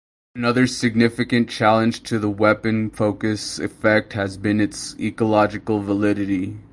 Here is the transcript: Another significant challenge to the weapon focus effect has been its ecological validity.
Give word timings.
Another 0.33 0.65
significant 0.65 1.47
challenge 1.47 2.01
to 2.09 2.17
the 2.17 2.27
weapon 2.27 2.89
focus 2.89 3.59
effect 3.59 4.13
has 4.13 4.35
been 4.35 4.59
its 4.59 4.95
ecological 4.99 5.79
validity. 5.79 6.57